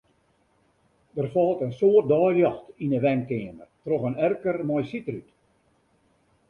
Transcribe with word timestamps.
Der 1.17 1.27
falt 1.33 1.59
in 1.65 1.71
soad 1.79 2.05
deiljocht 2.13 2.65
yn 2.83 2.93
'e 2.95 2.99
wenkeamer 3.05 3.69
troch 3.83 4.07
in 4.09 4.15
erker 4.27 4.57
mei 4.67 4.83
sydrút. 4.89 5.29